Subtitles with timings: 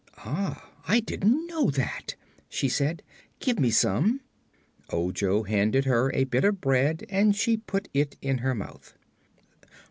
[0.17, 2.15] "Ah, I didn't know that,"
[2.49, 3.03] she said.
[3.39, 4.21] "Give me some."
[4.89, 8.95] Ojo handed her a bit of the bread and she put it in her mouth.